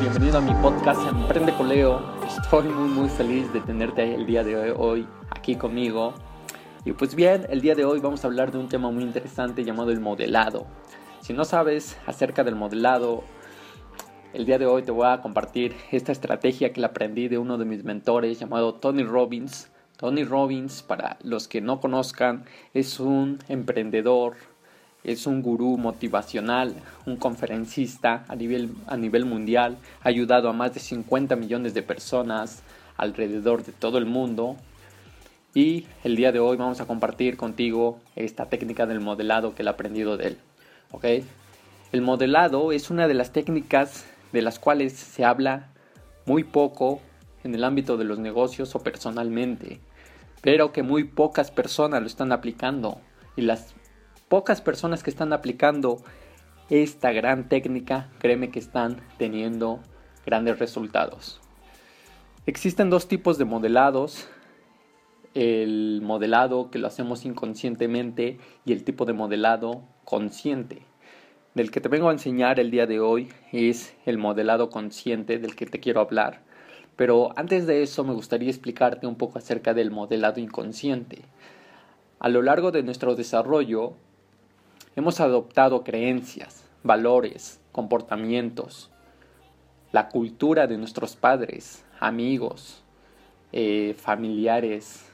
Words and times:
Bienvenido 0.00 0.38
a 0.38 0.40
mi 0.40 0.54
podcast 0.62 1.00
Emprende 1.08 1.52
con 1.54 1.68
Leo. 1.68 2.00
Estoy 2.26 2.68
muy 2.68 2.88
muy 2.88 3.08
feliz 3.08 3.52
de 3.52 3.60
tenerte 3.60 4.14
el 4.14 4.26
día 4.26 4.42
de 4.42 4.72
hoy 4.72 5.06
aquí 5.30 5.56
conmigo. 5.56 6.14
Y 6.84 6.92
pues 6.92 7.14
bien, 7.14 7.46
el 7.50 7.60
día 7.60 7.74
de 7.74 7.84
hoy 7.84 8.00
vamos 8.00 8.24
a 8.24 8.28
hablar 8.28 8.50
de 8.50 8.58
un 8.58 8.68
tema 8.68 8.90
muy 8.90 9.02
interesante 9.02 9.64
llamado 9.64 9.90
el 9.90 10.00
modelado. 10.00 10.66
Si 11.20 11.32
no 11.32 11.44
sabes 11.44 11.98
acerca 12.06 12.44
del 12.44 12.56
modelado, 12.56 13.24
el 14.38 14.46
día 14.46 14.58
de 14.58 14.66
hoy 14.66 14.84
te 14.84 14.92
voy 14.92 15.08
a 15.08 15.20
compartir 15.20 15.74
esta 15.90 16.12
estrategia 16.12 16.72
que 16.72 16.80
la 16.80 16.88
aprendí 16.88 17.26
de 17.26 17.38
uno 17.38 17.58
de 17.58 17.64
mis 17.64 17.82
mentores 17.82 18.38
llamado 18.38 18.72
Tony 18.74 19.02
Robbins. 19.02 19.68
Tony 19.96 20.22
Robbins, 20.22 20.82
para 20.84 21.18
los 21.24 21.48
que 21.48 21.60
no 21.60 21.80
conozcan, 21.80 22.44
es 22.72 23.00
un 23.00 23.40
emprendedor, 23.48 24.36
es 25.02 25.26
un 25.26 25.42
gurú 25.42 25.76
motivacional, 25.76 26.76
un 27.04 27.16
conferencista 27.16 28.24
a 28.28 28.36
nivel, 28.36 28.70
a 28.86 28.96
nivel 28.96 29.24
mundial, 29.24 29.76
ha 30.04 30.08
ayudado 30.08 30.48
a 30.48 30.52
más 30.52 30.72
de 30.72 30.78
50 30.78 31.34
millones 31.34 31.74
de 31.74 31.82
personas 31.82 32.62
alrededor 32.96 33.64
de 33.64 33.72
todo 33.72 33.98
el 33.98 34.06
mundo 34.06 34.54
y 35.52 35.86
el 36.04 36.14
día 36.14 36.30
de 36.30 36.38
hoy 36.38 36.56
vamos 36.56 36.80
a 36.80 36.86
compartir 36.86 37.36
contigo 37.36 37.98
esta 38.14 38.46
técnica 38.46 38.86
del 38.86 39.00
modelado 39.00 39.56
que 39.56 39.64
he 39.64 39.68
aprendido 39.68 40.16
de 40.16 40.28
él. 40.28 40.38
El 41.90 42.02
modelado 42.02 42.70
es 42.70 42.88
una 42.90 43.08
de 43.08 43.14
las 43.14 43.32
técnicas 43.32 44.06
de 44.32 44.42
las 44.42 44.58
cuales 44.58 44.92
se 44.92 45.24
habla 45.24 45.72
muy 46.26 46.44
poco 46.44 47.00
en 47.44 47.54
el 47.54 47.64
ámbito 47.64 47.96
de 47.96 48.04
los 48.04 48.18
negocios 48.18 48.74
o 48.74 48.80
personalmente, 48.80 49.80
pero 50.42 50.72
que 50.72 50.82
muy 50.82 51.04
pocas 51.04 51.50
personas 51.50 52.00
lo 52.00 52.06
están 52.06 52.32
aplicando 52.32 53.00
y 53.36 53.42
las 53.42 53.74
pocas 54.28 54.60
personas 54.60 55.02
que 55.02 55.10
están 55.10 55.32
aplicando 55.32 56.02
esta 56.70 57.12
gran 57.12 57.48
técnica, 57.48 58.10
créeme 58.18 58.50
que 58.50 58.58
están 58.58 59.00
teniendo 59.16 59.80
grandes 60.26 60.58
resultados. 60.58 61.40
Existen 62.44 62.90
dos 62.90 63.08
tipos 63.08 63.38
de 63.38 63.44
modelados, 63.44 64.28
el 65.34 66.00
modelado 66.02 66.70
que 66.70 66.78
lo 66.78 66.86
hacemos 66.86 67.24
inconscientemente 67.24 68.38
y 68.64 68.72
el 68.72 68.84
tipo 68.84 69.04
de 69.04 69.12
modelado 69.12 69.82
consciente. 70.04 70.87
Del 71.54 71.70
que 71.70 71.80
te 71.80 71.88
vengo 71.88 72.08
a 72.08 72.12
enseñar 72.12 72.60
el 72.60 72.70
día 72.70 72.86
de 72.86 73.00
hoy 73.00 73.32
es 73.52 73.96
el 74.04 74.18
modelado 74.18 74.70
consciente 74.70 75.38
del 75.38 75.56
que 75.56 75.66
te 75.66 75.80
quiero 75.80 76.00
hablar. 76.00 76.42
Pero 76.94 77.32
antes 77.36 77.66
de 77.66 77.82
eso 77.82 78.04
me 78.04 78.12
gustaría 78.12 78.50
explicarte 78.50 79.06
un 79.06 79.16
poco 79.16 79.38
acerca 79.38 79.72
del 79.72 79.90
modelado 79.90 80.40
inconsciente. 80.40 81.22
A 82.18 82.28
lo 82.28 82.42
largo 82.42 82.70
de 82.70 82.82
nuestro 82.82 83.14
desarrollo 83.14 83.94
hemos 84.94 85.20
adoptado 85.20 85.84
creencias, 85.84 86.64
valores, 86.82 87.60
comportamientos, 87.72 88.90
la 89.90 90.08
cultura 90.08 90.66
de 90.66 90.76
nuestros 90.76 91.16
padres, 91.16 91.84
amigos, 91.98 92.84
eh, 93.52 93.94
familiares, 93.96 95.06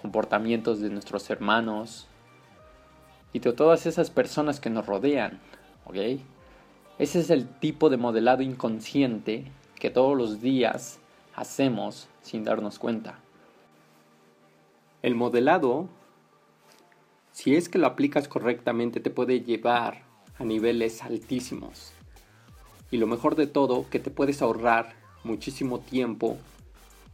comportamientos 0.00 0.80
de 0.80 0.90
nuestros 0.90 1.30
hermanos 1.30 2.08
y 3.36 3.38
de 3.38 3.52
todas 3.52 3.84
esas 3.84 4.08
personas 4.08 4.60
que 4.60 4.70
nos 4.70 4.86
rodean. 4.86 5.38
¿ok? 5.84 5.96
Ese 6.98 7.20
es 7.20 7.28
el 7.28 7.46
tipo 7.46 7.90
de 7.90 7.98
modelado 7.98 8.40
inconsciente 8.42 9.44
que 9.78 9.90
todos 9.90 10.16
los 10.16 10.40
días 10.40 11.00
hacemos 11.34 12.08
sin 12.22 12.44
darnos 12.44 12.78
cuenta. 12.78 13.18
El 15.02 15.16
modelado, 15.16 15.86
si 17.30 17.56
es 17.56 17.68
que 17.68 17.76
lo 17.76 17.86
aplicas 17.86 18.26
correctamente, 18.26 19.00
te 19.00 19.10
puede 19.10 19.42
llevar 19.42 20.04
a 20.38 20.44
niveles 20.44 21.02
altísimos. 21.02 21.92
Y 22.90 22.96
lo 22.96 23.06
mejor 23.06 23.34
de 23.34 23.46
todo, 23.46 23.84
que 23.90 23.98
te 23.98 24.10
puedes 24.10 24.40
ahorrar 24.40 24.94
muchísimo 25.24 25.80
tiempo 25.80 26.38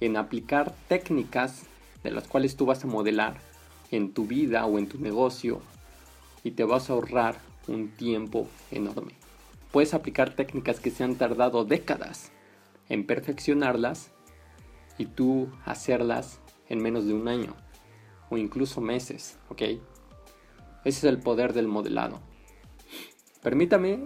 en 0.00 0.18
aplicar 0.18 0.74
técnicas 0.86 1.62
de 2.04 2.10
las 2.10 2.28
cuales 2.28 2.56
tú 2.56 2.66
vas 2.66 2.84
a 2.84 2.88
modelar 2.88 3.38
en 3.90 4.12
tu 4.12 4.26
vida 4.26 4.66
o 4.66 4.78
en 4.78 4.86
tu 4.86 4.98
negocio 4.98 5.62
y 6.42 6.52
te 6.52 6.64
vas 6.64 6.90
a 6.90 6.94
ahorrar 6.94 7.36
un 7.68 7.90
tiempo 7.90 8.48
enorme. 8.70 9.14
Puedes 9.70 9.94
aplicar 9.94 10.34
técnicas 10.34 10.80
que 10.80 10.90
se 10.90 11.04
han 11.04 11.16
tardado 11.16 11.64
décadas 11.64 12.32
en 12.88 13.06
perfeccionarlas 13.06 14.12
y 14.98 15.06
tú 15.06 15.48
hacerlas 15.64 16.40
en 16.68 16.82
menos 16.82 17.06
de 17.06 17.14
un 17.14 17.28
año 17.28 17.54
o 18.30 18.36
incluso 18.36 18.80
meses, 18.80 19.38
¿ok? 19.48 19.62
Ese 19.62 19.80
es 20.84 21.04
el 21.04 21.18
poder 21.18 21.52
del 21.52 21.68
modelado. 21.68 22.20
Permítame, 23.42 24.04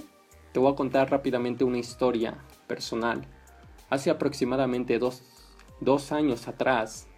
te 0.53 0.61
voy 0.61 0.73
a 0.73 0.77
contar 0.77 1.11
rápidamente 1.11 1.65
una 1.65 1.79
historia 1.79 2.39
personal. 2.67 3.27
Hace 3.91 4.11
aproximadamente 4.11 4.99
dos, 4.99 5.23
dos 5.81 6.13
años 6.13 6.49
atrás, 6.49 7.09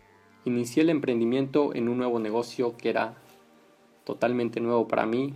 Inicié 0.47 0.85
el 0.85 0.91
emprendimiento 0.91 1.75
en 1.75 1.89
un 1.89 1.99
nuevo 1.99 2.21
negocio 2.21 2.77
que 2.77 2.89
era 2.89 3.17
totalmente 4.07 4.61
nuevo 4.61 4.87
para 4.87 5.05
mí, 5.05 5.35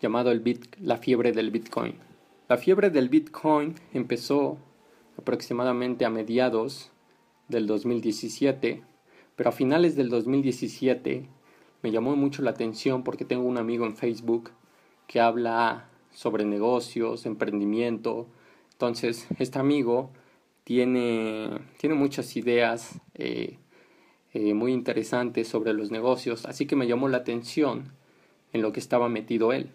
llamado 0.00 0.30
el 0.30 0.40
bit, 0.40 0.76
la 0.78 0.98
fiebre 0.98 1.32
del 1.32 1.50
Bitcoin. 1.50 1.94
La 2.48 2.58
fiebre 2.58 2.90
del 2.90 3.08
Bitcoin 3.08 3.74
empezó 3.94 4.58
aproximadamente 5.18 6.04
a 6.04 6.10
mediados 6.10 6.92
del 7.48 7.66
2017, 7.66 8.82
pero 9.36 9.48
a 9.48 9.52
finales 9.52 9.96
del 9.96 10.10
2017 10.10 11.30
me 11.82 11.90
llamó 11.90 12.14
mucho 12.14 12.42
la 12.42 12.50
atención 12.50 13.02
porque 13.02 13.24
tengo 13.24 13.48
un 13.48 13.56
amigo 13.56 13.86
en 13.86 13.96
Facebook 13.96 14.50
que 15.06 15.20
habla 15.20 15.88
sobre 16.12 16.44
negocios, 16.44 17.24
emprendimiento. 17.24 18.26
Entonces, 18.72 19.26
este 19.38 19.58
amigo 19.58 20.10
tiene, 20.64 21.58
tiene 21.78 21.94
muchas 21.94 22.36
ideas 22.36 23.00
eh, 23.14 23.56
eh, 24.34 24.54
muy 24.54 24.72
interesante 24.72 25.44
sobre 25.44 25.72
los 25.72 25.90
negocios, 25.90 26.44
así 26.46 26.66
que 26.66 26.76
me 26.76 26.86
llamó 26.86 27.08
la 27.08 27.18
atención 27.18 27.92
en 28.52 28.62
lo 28.62 28.72
que 28.72 28.80
estaba 28.80 29.08
metido 29.08 29.52
él. 29.52 29.70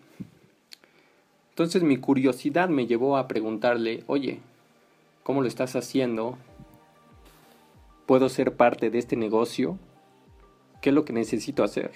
Entonces 1.50 1.84
mi 1.84 1.98
curiosidad 1.98 2.70
me 2.70 2.88
llevó 2.88 3.18
a 3.18 3.28
preguntarle, 3.28 4.04
oye, 4.08 4.40
¿cómo 5.24 5.42
lo 5.42 5.48
estás 5.48 5.76
haciendo? 5.76 6.38
¿Puedo 8.06 8.30
ser 8.30 8.56
parte 8.56 8.90
de 8.90 9.00
este 9.00 9.16
negocio? 9.16 9.78
¿Qué 10.82 10.90
es 10.90 10.96
lo 10.96 11.06
que 11.06 11.14
necesito 11.14 11.64
hacer? 11.64 11.92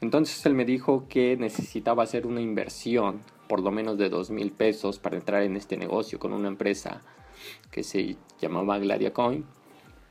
Entonces 0.00 0.44
él 0.46 0.54
me 0.54 0.64
dijo 0.64 1.06
que 1.08 1.36
necesitaba 1.36 2.02
hacer 2.02 2.26
una 2.26 2.40
inversión, 2.40 3.20
por 3.48 3.60
lo 3.60 3.70
menos 3.70 3.96
de 3.96 4.08
dos 4.08 4.30
mil 4.30 4.52
pesos, 4.52 4.98
para 4.98 5.16
entrar 5.16 5.42
en 5.42 5.56
este 5.56 5.76
negocio 5.76 6.18
con 6.18 6.32
una 6.32 6.48
empresa 6.48 7.00
que 7.70 7.82
se 7.82 8.16
llamaba 8.40 8.78
Gladiacoin 8.78 9.44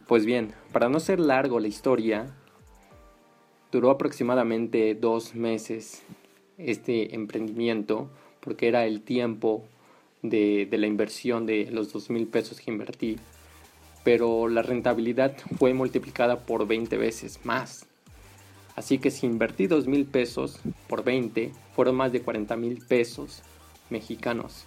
pues 0.07 0.25
bien, 0.25 0.53
para 0.71 0.89
no 0.89 0.99
ser 0.99 1.19
largo 1.19 1.59
la 1.59 1.67
historia, 1.67 2.35
duró 3.71 3.89
aproximadamente 3.89 4.95
dos 4.95 5.35
meses 5.35 6.03
este 6.57 7.15
emprendimiento 7.15 8.09
porque 8.39 8.67
era 8.67 8.85
el 8.85 9.01
tiempo 9.01 9.63
de, 10.21 10.67
la 10.71 10.87
inversión 10.87 11.45
de 11.45 11.69
los 11.71 11.91
dos 11.93 12.09
mil 12.09 12.27
pesos 12.27 12.59
que 12.59 12.71
invertí. 12.71 13.17
Pero 14.03 14.49
la 14.49 14.61
rentabilidad 14.61 15.35
fue 15.57 15.73
multiplicada 15.73 16.39
por 16.39 16.67
20 16.67 16.97
veces 16.97 17.39
más. 17.45 17.85
Así 18.75 18.97
que 18.97 19.11
si 19.11 19.25
invertí 19.25 19.67
dos 19.67 19.87
mil 19.87 20.05
pesos 20.05 20.59
por 20.87 21.03
20, 21.03 21.51
fueron 21.75 21.95
más 21.95 22.11
de 22.11 22.21
40 22.21 22.55
mil 22.57 22.83
pesos 22.85 23.43
mexicanos. 23.89 24.65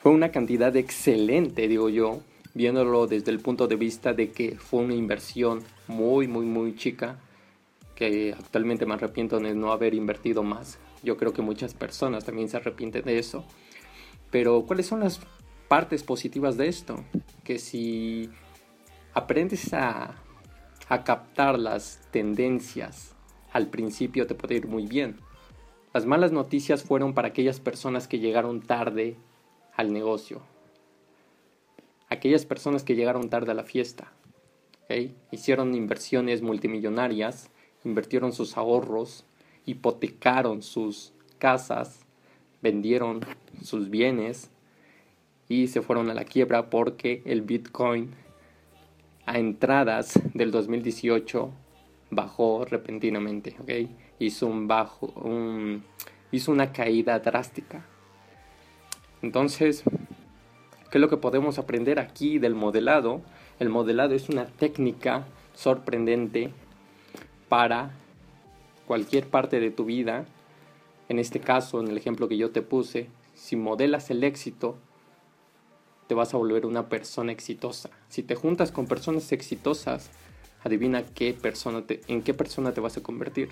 Fue 0.00 0.12
una 0.12 0.30
cantidad 0.30 0.74
excelente, 0.76 1.66
digo 1.68 1.88
yo, 1.88 2.20
viéndolo 2.54 3.06
desde 3.06 3.30
el 3.30 3.40
punto 3.40 3.66
de 3.66 3.76
vista 3.76 4.12
de 4.12 4.30
que 4.30 4.56
fue 4.56 4.82
una 4.82 4.94
inversión 4.94 5.62
muy, 5.88 6.28
muy, 6.28 6.46
muy 6.46 6.74
chica, 6.76 7.18
que 7.94 8.32
actualmente 8.32 8.86
me 8.86 8.94
arrepiento 8.94 9.38
de 9.38 9.54
no 9.54 9.72
haber 9.72 9.94
invertido 9.94 10.42
más. 10.42 10.78
Yo 11.02 11.16
creo 11.16 11.32
que 11.32 11.42
muchas 11.42 11.74
personas 11.74 12.24
también 12.24 12.48
se 12.48 12.56
arrepienten 12.56 13.04
de 13.04 13.18
eso. 13.18 13.44
Pero 14.30 14.64
¿cuáles 14.66 14.86
son 14.86 15.00
las 15.00 15.20
partes 15.68 16.02
positivas 16.02 16.56
de 16.56 16.68
esto? 16.68 17.04
Que 17.44 17.58
si 17.58 18.30
aprendes 19.14 19.72
a, 19.74 20.14
a 20.88 21.04
captar 21.04 21.58
las 21.58 22.00
tendencias 22.10 23.12
al 23.52 23.68
principio 23.68 24.26
te 24.26 24.34
puede 24.34 24.56
ir 24.56 24.66
muy 24.66 24.86
bien. 24.86 25.18
Las 25.92 26.06
malas 26.06 26.32
noticias 26.32 26.82
fueron 26.82 27.12
para 27.12 27.28
aquellas 27.28 27.60
personas 27.60 28.08
que 28.08 28.18
llegaron 28.18 28.62
tarde 28.62 29.16
al 29.76 29.92
negocio, 29.92 30.42
aquellas 32.12 32.46
personas 32.46 32.84
que 32.84 32.94
llegaron 32.94 33.30
tarde 33.30 33.52
a 33.52 33.54
la 33.54 33.64
fiesta. 33.64 34.12
Hicieron 35.30 35.74
inversiones 35.74 36.42
multimillonarias, 36.42 37.50
invirtieron 37.84 38.32
sus 38.32 38.58
ahorros, 38.58 39.24
hipotecaron 39.64 40.62
sus 40.62 41.14
casas, 41.38 42.00
vendieron 42.60 43.24
sus 43.62 43.88
bienes 43.88 44.50
y 45.48 45.68
se 45.68 45.80
fueron 45.80 46.10
a 46.10 46.14
la 46.14 46.24
quiebra 46.24 46.68
porque 46.68 47.22
el 47.24 47.40
Bitcoin 47.40 48.10
a 49.24 49.38
entradas 49.38 50.20
del 50.34 50.50
2018 50.50 51.50
bajó 52.10 52.66
repentinamente, 52.66 53.56
¿ok? 53.60 53.88
Hizo 54.18 54.46
un 54.46 54.68
bajo, 54.68 55.12
hizo 56.30 56.52
una 56.52 56.72
caída 56.72 57.18
drástica. 57.18 57.86
Entonces, 59.22 59.84
¿qué 60.92 60.98
es 60.98 61.02
lo 61.02 61.08
que 61.08 61.16
podemos 61.16 61.58
aprender 61.58 61.98
aquí 61.98 62.38
del 62.38 62.54
modelado? 62.54 63.22
El 63.58 63.70
modelado 63.70 64.14
es 64.14 64.28
una 64.28 64.44
técnica 64.44 65.24
sorprendente 65.54 66.50
para 67.48 67.92
cualquier 68.86 69.26
parte 69.26 69.58
de 69.58 69.70
tu 69.70 69.86
vida. 69.86 70.26
En 71.08 71.18
este 71.18 71.40
caso, 71.40 71.80
en 71.80 71.88
el 71.88 71.96
ejemplo 71.96 72.28
que 72.28 72.36
yo 72.36 72.50
te 72.50 72.60
puse, 72.60 73.08
si 73.34 73.56
modelas 73.56 74.10
el 74.10 74.22
éxito, 74.22 74.76
te 76.08 76.14
vas 76.14 76.34
a 76.34 76.36
volver 76.36 76.66
una 76.66 76.90
persona 76.90 77.32
exitosa. 77.32 77.88
Si 78.10 78.22
te 78.22 78.34
juntas 78.34 78.70
con 78.70 78.86
personas 78.86 79.32
exitosas, 79.32 80.10
adivina 80.62 81.04
qué 81.06 81.32
persona 81.32 81.84
en 81.88 82.20
qué 82.20 82.34
persona 82.34 82.74
te 82.74 82.82
vas 82.82 82.98
a 82.98 83.02
convertir. 83.02 83.48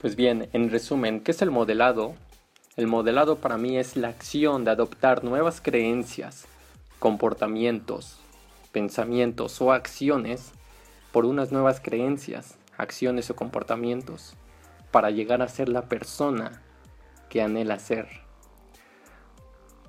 Pues 0.00 0.16
bien, 0.16 0.48
en 0.52 0.68
resumen, 0.68 1.20
¿qué 1.20 1.30
es 1.30 1.42
el 1.42 1.52
modelado? 1.52 2.16
El 2.74 2.86
modelado 2.86 3.36
para 3.36 3.58
mí 3.58 3.76
es 3.76 3.98
la 3.98 4.08
acción 4.08 4.64
de 4.64 4.70
adoptar 4.70 5.24
nuevas 5.24 5.60
creencias, 5.60 6.46
comportamientos, 6.98 8.18
pensamientos 8.72 9.60
o 9.60 9.72
acciones 9.72 10.52
por 11.12 11.26
unas 11.26 11.52
nuevas 11.52 11.80
creencias, 11.80 12.56
acciones 12.78 13.28
o 13.28 13.36
comportamientos 13.36 14.36
para 14.90 15.10
llegar 15.10 15.42
a 15.42 15.48
ser 15.48 15.68
la 15.68 15.82
persona 15.82 16.62
que 17.28 17.42
anhela 17.42 17.78
ser. 17.78 18.08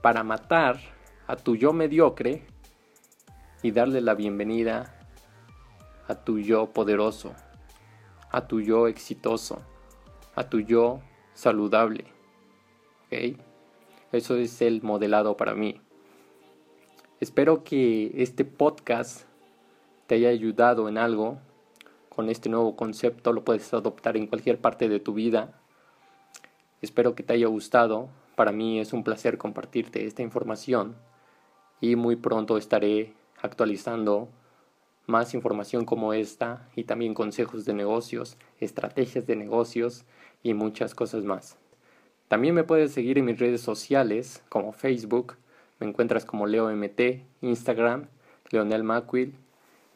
Para 0.02 0.24
matar 0.24 0.78
a 1.26 1.38
tu 1.38 1.56
yo 1.56 1.72
mediocre 1.72 2.46
y 3.62 3.72
darle 3.72 4.02
la 4.02 4.14
bienvenida 4.14 5.00
a 6.10 6.16
tu 6.16 6.38
yo 6.38 6.74
poderoso, 6.74 7.34
a 8.30 8.46
tu 8.46 8.60
yo 8.60 8.90
exitoso, 8.90 9.62
a 10.36 10.50
tu 10.50 10.60
yo 10.60 11.00
saludable. 11.34 12.14
¿Ok? 13.14 13.38
Eso 14.12 14.38
es 14.38 14.62
el 14.62 14.82
modelado 14.82 15.38
para 15.38 15.54
mí. 15.54 15.80
Espero 17.20 17.64
que 17.64 18.12
este 18.16 18.44
podcast 18.44 19.26
te 20.08 20.16
haya 20.16 20.30
ayudado 20.30 20.90
en 20.90 20.98
algo 20.98 21.38
con 22.10 22.30
este 22.30 22.50
nuevo 22.50 22.76
concepto. 22.76 23.32
Lo 23.32 23.44
puedes 23.44 23.72
adoptar 23.74 24.18
en 24.18 24.28
cualquier 24.28 24.60
parte 24.60 24.90
de 24.90 25.00
tu 25.00 25.14
vida. 25.14 25.60
Espero 26.82 27.14
que 27.14 27.24
te 27.24 27.34
haya 27.34 27.48
gustado. 27.48 28.10
Para 28.36 28.52
mí 28.52 28.80
es 28.80 28.94
un 28.94 29.04
placer 29.04 29.38
compartirte 29.38 30.06
esta 30.06 30.24
información 30.24 30.96
y 31.82 31.96
muy 31.96 32.16
pronto 32.16 32.58
estaré 32.58 33.14
actualizando 33.42 34.30
más 35.06 35.36
información 35.36 35.86
como 35.86 36.14
esta 36.14 36.68
y 36.76 36.86
también 36.86 37.14
consejos 37.14 37.66
de 37.66 37.74
negocios, 37.74 38.38
estrategias 38.60 39.28
de 39.28 39.36
negocios 39.36 40.06
y 40.42 40.54
muchas 40.56 40.96
cosas 40.96 41.24
más. 41.24 41.63
También 42.28 42.56
me 42.56 42.64
puedes 42.64 42.92
seguir 42.92 43.18
en 43.18 43.26
mis 43.26 43.40
redes 43.40 43.62
sociales 43.62 44.44
como 44.50 44.72
Facebook, 44.72 45.36
me 45.80 45.88
encuentras 45.88 46.26
como 46.26 46.48
LeoMT, 46.48 47.00
Instagram, 47.42 48.08
Leonel 48.50 48.84
Macquill, 48.84 49.36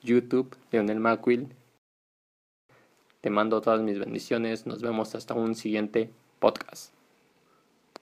YouTube, 0.01 0.56
Leonel 0.71 1.00
Macquill. 1.00 1.47
Te 3.21 3.29
mando 3.29 3.62
todas 3.62 3.81
mis 3.81 4.00
bendiciones, 4.00 4.65
nos 4.68 4.81
vemos 4.81 5.15
hasta 5.15 5.33
un 5.33 5.56
siguiente 5.56 6.12
podcast. 6.39 6.96